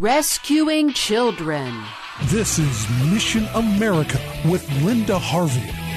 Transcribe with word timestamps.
Rescuing 0.00 0.94
children. 0.94 1.84
This 2.28 2.58
is 2.58 2.88
Mission 3.12 3.44
America 3.52 4.18
with 4.46 4.66
Linda 4.82 5.18
Harvey. 5.18 5.89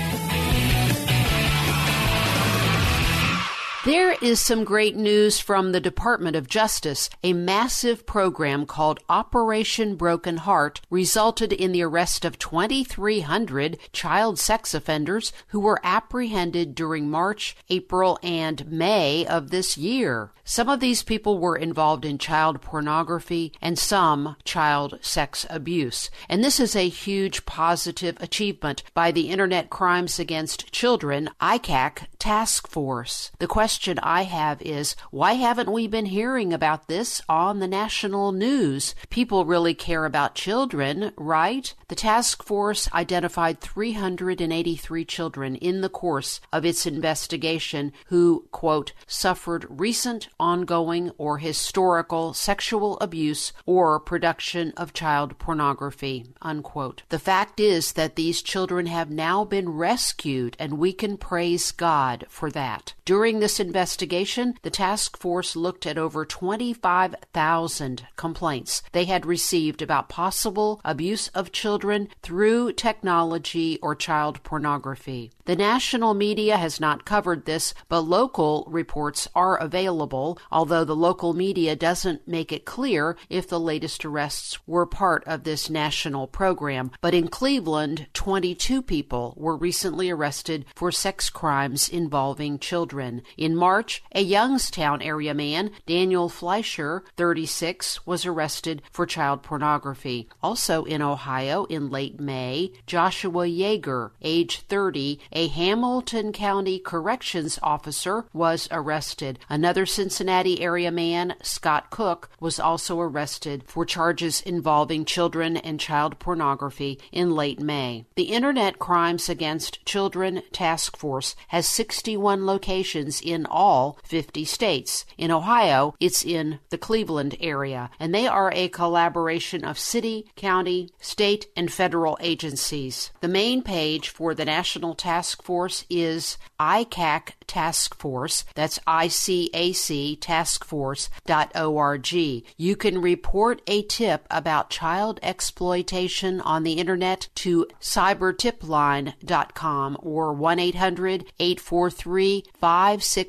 There 3.86 4.14
is 4.22 4.40
some 4.40 4.64
great 4.64 4.96
news 4.96 5.42
from 5.42 5.74
the 5.74 5.82
Department 5.82 6.38
of 6.38 6.48
Justice. 6.48 7.10
A 7.22 7.34
massive 7.34 8.06
program 8.06 8.66
called 8.66 9.02
Operation 9.10 9.98
Broken 9.98 10.38
Heart 10.38 10.80
resulted 10.90 11.52
in 11.52 11.74
the 11.74 11.82
arrest 11.82 12.24
of 12.24 12.40
2,300 12.40 13.78
child 13.92 14.40
sex 14.40 14.74
offenders 14.74 15.34
who 15.48 15.60
were 15.60 15.82
apprehended 15.84 16.76
during 16.76 17.10
March, 17.10 17.58
April, 17.68 18.18
and 18.24 18.72
May 18.72 19.26
of 19.26 19.50
this 19.50 19.78
year. 19.78 20.32
Some 20.46 20.70
of 20.70 20.80
these 20.80 21.04
people 21.04 21.38
were 21.38 21.58
involved 21.58 22.06
in 22.06 22.18
child 22.18 22.62
pornography 22.62 23.52
and 23.62 23.78
some 23.78 24.38
child 24.46 24.98
sex 25.02 25.46
abuse. 25.50 26.10
And 26.30 26.42
this 26.42 26.58
is 26.58 26.74
a 26.74 26.88
huge 26.88 27.46
positive 27.46 28.16
achievement 28.22 28.84
by 28.94 29.12
the 29.12 29.30
Internet 29.30 29.70
Crimes 29.70 30.20
Against 30.20 30.72
Children, 30.72 31.30
ICAC 31.42 32.08
task 32.18 32.68
force. 32.70 33.32
The 33.40 33.48
question 33.48 33.73
I 34.02 34.24
have 34.24 34.62
is 34.62 34.96
why 35.12 35.34
haven't 35.34 35.72
we 35.72 35.88
been 35.88 36.06
hearing 36.06 36.54
about 36.54 36.88
this 36.88 37.22
on 37.28 37.60
the 37.60 37.68
national 37.68 38.32
news? 38.32 38.94
People 39.10 39.46
really 39.46 39.74
care 39.74 40.06
about 40.06 40.36
children, 40.36 41.12
right? 41.18 41.74
The 41.88 41.96
task 41.96 42.44
force 42.44 42.92
identified 42.94 43.62
383 43.62 45.06
children 45.06 45.56
in 45.56 45.82
the 45.82 45.90
course 45.90 46.42
of 46.52 46.66
its 46.66 46.86
investigation 46.86 47.94
who, 48.08 48.48
quote, 48.52 48.94
suffered 49.08 49.66
recent, 49.70 50.28
ongoing, 50.40 51.12
or 51.18 51.38
historical 51.38 52.34
sexual 52.34 53.00
abuse 53.00 53.54
or 53.66 54.00
production 54.00 54.74
of 54.78 54.94
child 54.94 55.40
pornography, 55.40 56.26
unquote. 56.42 57.04
The 57.10 57.20
fact 57.20 57.60
is 57.60 57.94
that 57.94 58.16
these 58.16 58.42
children 58.42 58.86
have 58.88 59.10
now 59.10 59.46
been 59.46 59.70
rescued, 59.70 60.56
and 60.60 60.78
we 60.78 60.94
can 60.94 61.18
praise 61.18 61.72
God 61.72 61.94
God 62.04 62.26
for 62.28 62.52
that. 62.52 62.94
During 63.06 63.40
this 63.40 63.60
investigation, 63.64 64.56
the 64.62 64.70
task 64.70 65.18
force 65.18 65.56
looked 65.56 65.86
at 65.86 65.98
over 65.98 66.26
25,000 66.26 68.08
complaints 68.16 68.84
they 68.92 69.06
had 69.06 69.26
received 69.26 69.82
about 69.82 70.10
possible 70.10 70.82
abuse 70.84 71.30
of 71.30 71.52
children 71.52 72.10
through 72.22 72.74
technology 72.74 73.80
or 73.82 73.96
child 73.96 74.44
pornography. 74.44 75.32
The 75.46 75.56
national 75.58 76.14
media 76.14 76.56
has 76.56 76.80
not 76.80 77.04
covered 77.04 77.46
this, 77.46 77.74
but 77.90 78.02
local 78.02 78.66
reports 78.70 79.28
are 79.36 79.58
available, 79.58 80.38
although 80.52 80.86
the 80.86 80.96
local 80.96 81.34
media 81.34 81.76
doesn't 81.76 82.28
make 82.28 82.54
it 82.54 82.64
clear 82.64 83.18
if 83.30 83.48
the 83.48 83.60
latest 83.60 84.06
arrests 84.06 84.58
were 84.66 84.86
part 84.86 85.24
of 85.26 85.44
this 85.44 85.70
national 85.70 86.28
program. 86.28 86.92
But 87.02 87.14
in 87.14 87.28
Cleveland, 87.28 88.08
22 88.14 88.82
people 88.82 89.34
were 89.36 89.58
recently 89.58 90.10
arrested 90.10 90.66
for 90.76 90.92
sex 90.92 91.30
crimes 91.30 91.90
involving 91.90 92.58
children. 92.58 93.22
In 93.38 93.53
March, 93.56 94.04
a 94.14 94.22
Youngstown 94.22 95.02
area 95.02 95.34
man, 95.34 95.72
Daniel 95.86 96.30
Fleischer, 96.30 97.04
36, 97.18 98.06
was 98.06 98.26
arrested 98.26 98.82
for 98.92 99.06
child 99.06 99.44
pornography. 99.44 100.28
Also 100.42 100.84
in 100.84 101.02
Ohio, 101.02 101.66
in 101.66 101.90
late 101.90 102.20
May, 102.20 102.72
Joshua 102.86 103.46
Yeager, 103.46 104.12
age 104.22 104.62
30, 104.62 105.20
a 105.32 105.48
Hamilton 105.48 106.32
County 106.32 106.80
corrections 106.80 107.60
officer, 107.62 108.26
was 108.34 108.68
arrested. 108.72 109.40
Another 109.50 109.86
Cincinnati 109.86 110.62
area 110.62 110.92
man, 110.92 111.36
Scott 111.42 111.90
Cook, 111.90 112.30
was 112.40 112.60
also 112.60 113.00
arrested 113.00 113.64
for 113.66 113.86
charges 113.86 114.42
involving 114.42 115.06
children 115.06 115.58
and 115.58 115.80
child 115.80 116.20
pornography 116.20 117.00
in 117.12 117.36
late 117.36 117.60
May. 117.60 118.06
The 118.16 118.32
Internet 118.32 118.80
Crimes 118.80 119.30
Against 119.30 119.86
Children 119.86 120.44
Task 120.52 120.98
Force 120.98 121.36
has 121.50 121.68
61 121.68 122.46
locations 122.46 123.22
in 123.22 123.43
all 123.48 123.98
50 124.04 124.46
states. 124.46 125.06
In 125.18 125.32
Ohio, 125.32 125.96
it's 126.00 126.24
in 126.24 126.60
the 126.70 126.78
Cleveland 126.78 127.36
area, 127.40 127.90
and 128.00 128.14
they 128.14 128.28
are 128.28 128.52
a 128.54 128.70
collaboration 128.70 129.64
of 129.64 129.80
city, 129.80 130.28
county, 130.36 130.90
state, 131.00 131.48
and 131.56 131.72
federal 131.72 132.18
agencies. 132.22 133.12
The 133.22 133.28
main 133.28 133.62
page 133.62 134.10
for 134.10 134.34
the 134.34 134.46
National 134.46 134.96
Task 134.96 135.44
Force 135.44 135.86
is 135.90 136.38
ICAC 136.60 137.34
Task 137.48 138.00
Force. 138.00 138.46
That's 138.56 138.80
ICAC 138.80 140.20
taskforce.org. 140.20 142.44
You 142.58 142.76
can 142.76 143.02
report 143.02 143.62
a 143.68 143.84
tip 143.84 144.26
about 144.30 144.70
child 144.70 145.20
exploitation 145.22 146.42
on 146.42 146.64
the 146.64 146.74
internet 146.74 147.30
to 147.36 147.68
cybertipline.com 147.80 149.98
or 150.02 150.34
1 150.34 150.60
800 150.60 151.32
843 151.40 152.44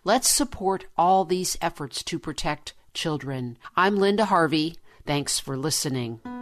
Let's 0.02 0.30
support 0.30 0.86
all 0.96 1.26
these 1.26 1.58
efforts 1.60 2.02
to 2.04 2.18
protect 2.18 2.72
children. 2.94 3.58
I'm 3.76 3.96
Linda 3.96 4.24
Harvey. 4.24 4.76
Thanks 5.04 5.38
for 5.38 5.58
listening. 5.58 6.39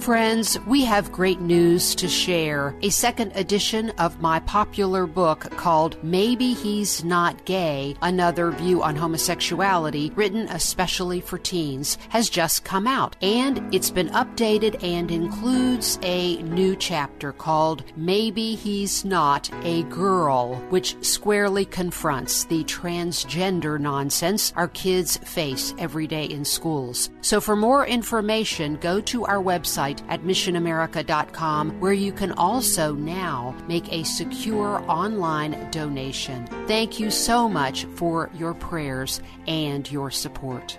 Friends, 0.00 0.58
we 0.60 0.86
have 0.86 1.12
great 1.12 1.40
news 1.42 1.94
to 1.96 2.08
share. 2.08 2.74
A 2.80 2.88
second 2.88 3.32
edition 3.34 3.90
of 3.98 4.18
my 4.18 4.40
popular 4.40 5.06
book 5.06 5.40
called 5.58 6.02
Maybe 6.02 6.54
He's 6.54 7.04
Not 7.04 7.44
Gay 7.44 7.94
Another 8.00 8.50
View 8.50 8.82
on 8.82 8.96
Homosexuality, 8.96 10.10
written 10.16 10.48
especially 10.48 11.20
for 11.20 11.36
teens, 11.36 11.98
has 12.08 12.30
just 12.30 12.64
come 12.64 12.86
out. 12.86 13.14
And 13.20 13.74
it's 13.74 13.90
been 13.90 14.08
updated 14.08 14.82
and 14.82 15.10
includes 15.10 15.98
a 16.02 16.42
new 16.44 16.76
chapter 16.76 17.32
called 17.34 17.84
Maybe 17.94 18.54
He's 18.54 19.04
Not 19.04 19.50
a 19.64 19.82
Girl, 19.84 20.54
which 20.70 20.96
squarely 21.04 21.66
confronts 21.66 22.44
the 22.44 22.64
transgender 22.64 23.78
nonsense 23.78 24.54
our 24.56 24.68
kids 24.68 25.18
face 25.18 25.74
every 25.76 26.06
day 26.06 26.24
in 26.24 26.46
schools. 26.46 27.10
So 27.20 27.38
for 27.38 27.54
more 27.54 27.86
information, 27.86 28.76
go 28.76 29.02
to 29.02 29.26
our 29.26 29.42
website 29.42 29.89
website 29.90 30.04
at 30.08 30.22
missionamerica.com, 30.22 31.80
where 31.80 31.92
you 31.92 32.12
can 32.12 32.32
also 32.32 32.94
now 32.94 33.54
make 33.68 33.90
a 33.92 34.04
secure 34.04 34.84
online 34.88 35.70
donation. 35.70 36.46
Thank 36.66 37.00
you 37.00 37.10
so 37.10 37.48
much 37.48 37.84
for 37.96 38.30
your 38.34 38.54
prayers 38.54 39.20
and 39.46 39.90
your 39.90 40.10
support. 40.10 40.78